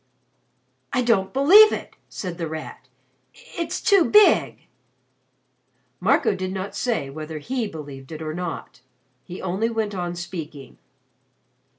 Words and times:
"I 0.91 1.03
don't 1.03 1.31
believe 1.31 1.71
it!" 1.71 1.95
said 2.09 2.39
The 2.39 2.47
Rat. 2.47 2.87
"It's 3.35 3.79
too 3.79 4.05
big!" 4.09 4.65
Marco 5.99 6.33
did 6.33 6.51
not 6.51 6.75
say 6.75 7.11
whether 7.11 7.37
he 7.37 7.67
believed 7.67 8.11
it 8.11 8.19
or 8.19 8.33
not. 8.33 8.81
He 9.25 9.43
only 9.43 9.69
went 9.69 9.93
on 9.93 10.15
speaking. 10.15 10.79